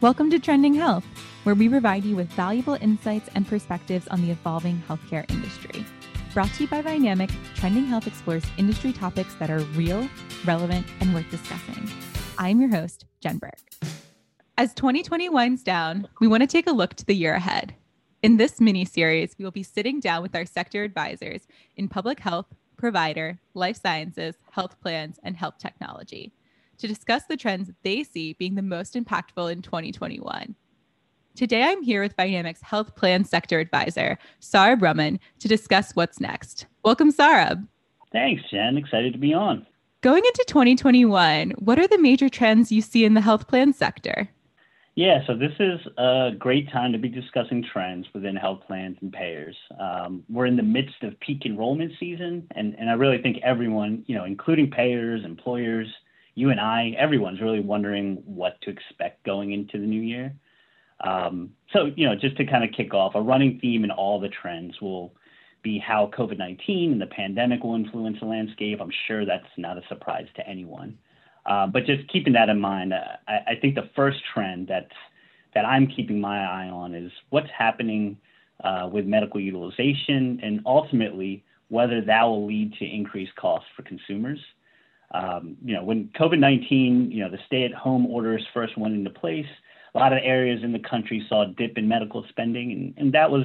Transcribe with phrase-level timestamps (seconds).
[0.00, 1.04] Welcome to Trending Health,
[1.42, 5.84] where we provide you with valuable insights and perspectives on the evolving healthcare industry.
[6.32, 10.08] Brought to you by Vynamic, Trending Health explores industry topics that are real,
[10.44, 11.90] relevant, and worth discussing.
[12.38, 13.58] I'm your host, Jen Berg.
[14.56, 17.74] As 2020 winds down, we want to take a look to the year ahead.
[18.22, 22.20] In this mini series, we will be sitting down with our sector advisors in public
[22.20, 22.46] health,
[22.76, 26.32] provider, life sciences, health plans, and health technology
[26.78, 30.54] to discuss the trends they see being the most impactful in 2021.
[31.34, 36.66] Today, I'm here with Vynamic's Health Plan Sector Advisor, Saurabh Raman, to discuss what's next.
[36.84, 37.66] Welcome, Saurabh.
[38.10, 38.76] Thanks, Jen.
[38.76, 39.66] Excited to be on.
[40.00, 44.28] Going into 2021, what are the major trends you see in the health plan sector?
[44.94, 49.12] Yeah, so this is a great time to be discussing trends within health plans and
[49.12, 49.56] payers.
[49.78, 54.02] Um, we're in the midst of peak enrollment season, and, and I really think everyone,
[54.08, 55.86] you know, including payers, employers,
[56.38, 60.32] you and I, everyone's really wondering what to expect going into the new year.
[61.00, 64.20] Um, so, you know, just to kind of kick off, a running theme in all
[64.20, 65.12] the trends will
[65.64, 68.78] be how COVID 19 and the pandemic will influence the landscape.
[68.80, 70.96] I'm sure that's not a surprise to anyone.
[71.44, 74.88] Uh, but just keeping that in mind, uh, I, I, think the first trend that
[75.54, 78.16] that I'm keeping my eye on is what's happening
[78.62, 84.38] uh, with medical utilization and ultimately whether that will lead to increased costs for consumers.
[85.12, 89.46] Um, you know, when COVID-19, you know, the stay-at-home orders first went into place,
[89.94, 93.14] a lot of areas in the country saw a dip in medical spending, and, and
[93.14, 93.44] that was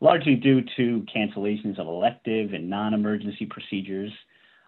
[0.00, 4.12] largely due to cancellations of elective and non-emergency procedures.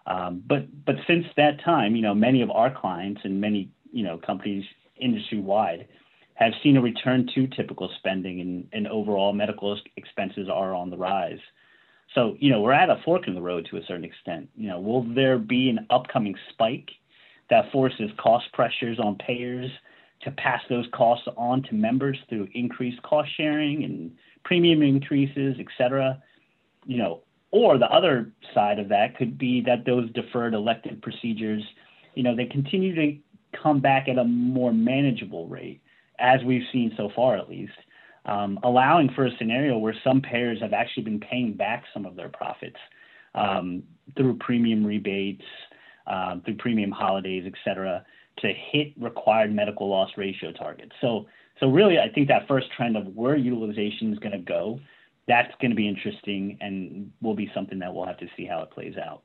[0.06, 4.02] Um, but but since that time, you know, many of our clients and many you
[4.02, 4.64] know companies
[4.96, 5.86] industry-wide
[6.34, 10.96] have seen a return to typical spending, and, and overall medical expenses are on the
[10.96, 11.38] rise.
[12.14, 14.50] So, you know, we're at a fork in the road to a certain extent.
[14.54, 16.90] You know, will there be an upcoming spike
[17.48, 19.70] that forces cost pressures on payers
[20.22, 24.12] to pass those costs on to members through increased cost sharing and
[24.44, 26.22] premium increases, et cetera?
[26.84, 31.62] You know, or the other side of that could be that those deferred elective procedures,
[32.14, 33.16] you know, they continue to
[33.62, 35.80] come back at a more manageable rate,
[36.18, 37.72] as we've seen so far at least
[38.26, 42.16] um, allowing for a scenario where some payers have actually been paying back some of
[42.16, 42.78] their profits
[43.34, 43.82] um,
[44.16, 45.44] through premium rebates,
[46.06, 48.04] um, through premium holidays, et cetera,
[48.38, 50.92] to hit required medical loss ratio targets.
[51.00, 51.26] So,
[51.60, 54.80] so really, I think that first trend of where utilization is going to go,
[55.28, 58.62] that's going to be interesting and will be something that we'll have to see how
[58.62, 59.22] it plays out.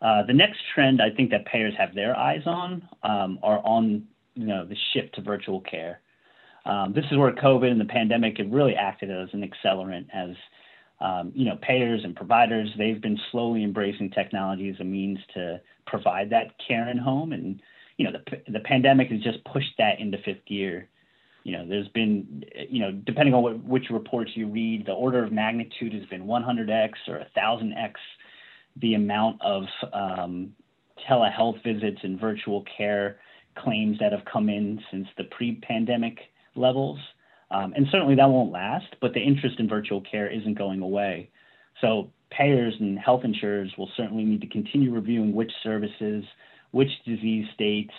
[0.00, 4.06] Uh, the next trend I think that payers have their eyes on um, are on
[4.34, 6.00] you know the shift to virtual care.
[6.66, 10.34] Um, this is where COVID and the pandemic have really acted as an accelerant as
[11.00, 15.60] um, you know, payers and providers, they've been slowly embracing technology as a means to
[15.86, 17.32] provide that care in home.
[17.32, 17.60] And,
[17.96, 20.88] you know, the, the pandemic has just pushed that into fifth gear.
[21.42, 25.22] You know, there's been, you know, depending on what, which reports you read, the order
[25.22, 27.92] of magnitude has been 100x or 1000x
[28.80, 30.52] the amount of um,
[31.08, 33.18] telehealth visits and virtual care
[33.56, 36.18] claims that have come in since the pre pandemic
[36.54, 36.98] levels.
[37.50, 41.30] Um, and certainly that won't last, but the interest in virtual care isn't going away.
[41.80, 46.24] So payers and health insurers will certainly need to continue reviewing which services,
[46.72, 47.92] which disease states,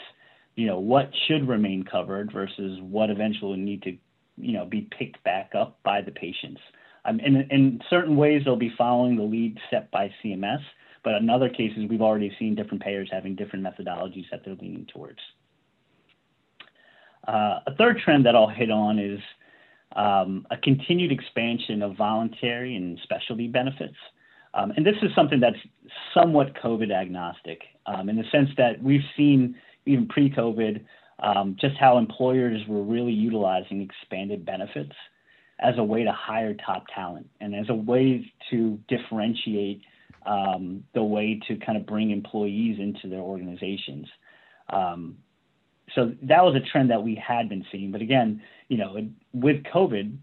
[0.56, 3.98] you know, what should remain covered versus what eventually will need to,
[4.38, 6.62] you know, be picked back up by the patients.
[7.06, 10.62] Um, in, in certain ways, they'll be following the lead set by CMS,
[11.04, 14.88] but in other cases, we've already seen different payers having different methodologies that they're leaning
[14.92, 15.20] towards.
[17.28, 19.19] Uh, a third trend that I'll hit on is
[19.96, 23.96] um, a continued expansion of voluntary and specialty benefits.
[24.53, 25.58] Um, and this is something that's
[26.13, 29.56] somewhat COVID agnostic um, in the sense that we've seen,
[29.86, 30.81] even pre COVID,
[31.19, 34.94] um, just how employers were really utilizing expanded benefits
[35.59, 39.81] as a way to hire top talent and as a way to differentiate
[40.25, 44.07] um, the way to kind of bring employees into their organizations.
[44.69, 45.18] Um,
[45.94, 47.92] so that was a trend that we had been seeing.
[47.92, 48.98] But again, you know,
[49.34, 50.18] with COVID,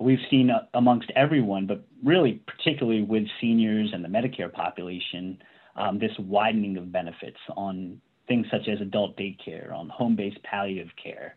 [0.00, 5.38] we've seen amongst everyone, but really particularly with seniors and the Medicare population,
[5.76, 11.36] um, this widening of benefits on things such as adult daycare, on home-based palliative care.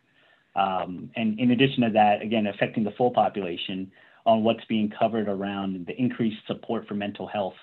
[0.56, 3.90] Um, and in addition to that, again, affecting the full population
[4.26, 7.56] on what's being covered around the increased support for mental health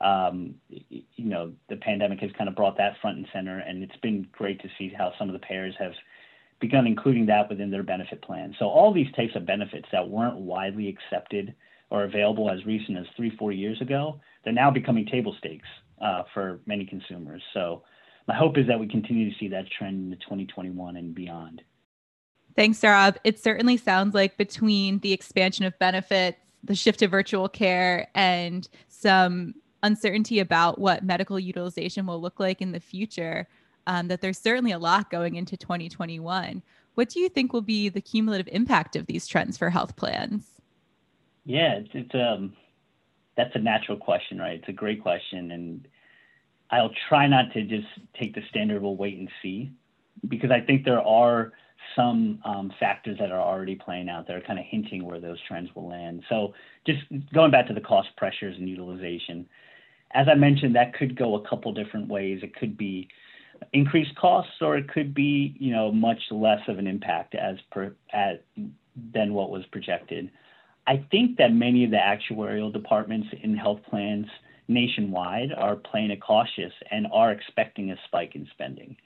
[0.00, 3.96] um, you know, the pandemic has kind of brought that front and center, and it's
[3.96, 5.92] been great to see how some of the payers have
[6.60, 8.54] begun including that within their benefit plan.
[8.58, 11.54] So all these types of benefits that weren't widely accepted
[11.90, 15.68] or available as recent as three, four years ago, they're now becoming table stakes
[16.00, 17.42] uh, for many consumers.
[17.52, 17.82] So
[18.26, 21.62] my hope is that we continue to see that trend into 2021 and beyond.
[22.56, 23.16] Thanks, Saurabh.
[23.22, 28.66] It certainly sounds like between the expansion of benefits, the shift to virtual care, and
[28.88, 29.54] some
[29.86, 33.46] uncertainty about what medical utilization will look like in the future,
[33.86, 36.62] um, that there's certainly a lot going into 2021.
[36.94, 40.44] What do you think will be the cumulative impact of these trends for health plans?
[41.44, 42.54] Yeah, it's, it's um,
[43.36, 44.58] that's a natural question, right?
[44.58, 45.86] It's a great question, and
[46.70, 47.86] I'll try not to just
[48.20, 49.72] take the standard we'll wait and see,
[50.26, 51.52] because I think there are
[51.94, 55.38] some um, factors that are already playing out that are kind of hinting where those
[55.46, 56.24] trends will land.
[56.28, 56.54] So
[56.86, 57.00] just
[57.32, 59.48] going back to the cost pressures and utilization,
[60.12, 62.40] as I mentioned, that could go a couple different ways.
[62.42, 63.08] It could be
[63.72, 67.94] increased costs, or it could be you know much less of an impact as per
[68.12, 68.44] at
[69.12, 70.30] than what was projected.
[70.86, 74.26] I think that many of the actuarial departments in health plans
[74.68, 78.96] nationwide are playing it cautious and are expecting a spike in spending.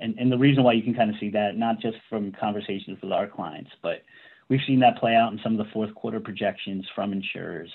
[0.00, 2.98] And, and the reason why you can kind of see that, not just from conversations
[3.02, 4.02] with our clients, but
[4.48, 7.70] we've seen that play out in some of the fourth quarter projections from insurers,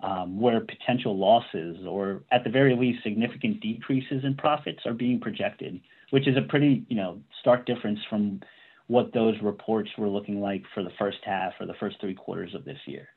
[0.00, 5.20] um, where potential losses or at the very least significant decreases in profits are being
[5.20, 8.40] projected, which is a pretty you know stark difference from
[8.88, 12.54] what those reports were looking like for the first half or the first three quarters
[12.54, 13.08] of this year.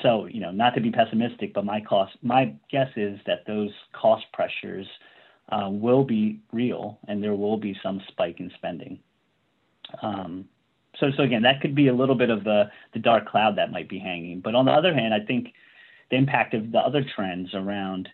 [0.00, 3.70] So, you know, not to be pessimistic, but my cost, my guess is that those
[3.92, 4.86] cost pressures
[5.50, 8.98] uh, will be real, and there will be some spike in spending.
[10.00, 10.46] Um,
[10.98, 13.70] so, so again, that could be a little bit of the the dark cloud that
[13.70, 14.40] might be hanging.
[14.40, 15.52] But on the other hand, I think
[16.12, 18.08] the impact of the other trends around,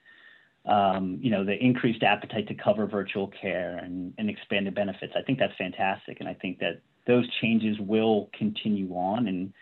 [0.64, 5.22] um, you know, the increased appetite to cover virtual care and, and expanded benefits, I
[5.22, 9.52] think that's fantastic, and I think that those changes will continue on and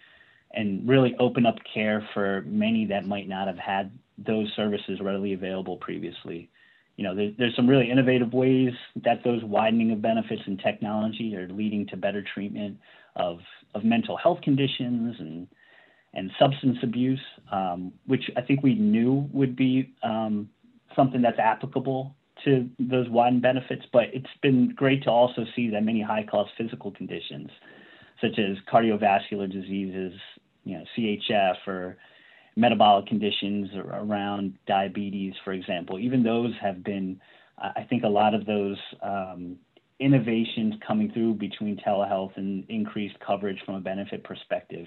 [0.52, 5.34] and really open up care for many that might not have had those services readily
[5.34, 6.48] available previously.
[6.96, 8.72] You know, there, there's some really innovative ways
[9.04, 12.78] that those widening of benefits and technology are leading to better treatment
[13.16, 13.38] of
[13.74, 15.48] of mental health conditions and
[16.16, 17.20] and substance abuse,
[17.52, 20.48] um, which I think we knew would be um,
[20.96, 23.84] something that's applicable to those widened benefits.
[23.92, 27.50] But it's been great to also see that many high cost physical conditions,
[28.20, 30.14] such as cardiovascular diseases,
[30.64, 31.96] you know, CHF or
[32.56, 37.20] metabolic conditions around diabetes, for example, even those have been,
[37.58, 39.56] I think a lot of those um,
[40.00, 44.86] innovations coming through between telehealth and increased coverage from a benefit perspective.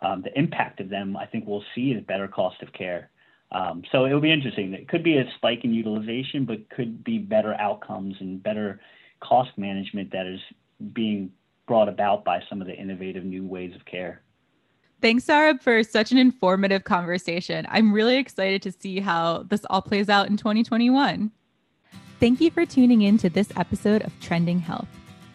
[0.00, 3.10] Um, the impact of them, I think we'll see is better cost of care.
[3.52, 4.74] Um, so it'll be interesting.
[4.74, 8.80] It could be a spike in utilization, but could be better outcomes and better
[9.20, 10.40] cost management that is
[10.92, 11.30] being
[11.66, 14.22] brought about by some of the innovative new ways of care.
[15.00, 17.66] Thanks, Saurabh, for such an informative conversation.
[17.68, 21.30] I'm really excited to see how this all plays out in 2021.
[22.20, 24.88] Thank you for tuning in to this episode of Trending Health.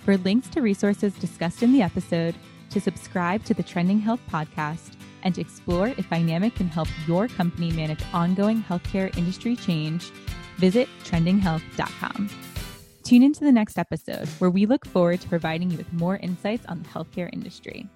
[0.06, 2.36] For links to resources discussed in the episode,
[2.70, 4.94] to subscribe to the Trending Health podcast,
[5.24, 10.12] and to explore if Vynamic can help your company manage ongoing healthcare industry change,
[10.58, 12.30] visit trendinghealth.com.
[13.04, 16.66] Tune into the next episode where we look forward to providing you with more insights
[16.68, 17.88] on the healthcare industry.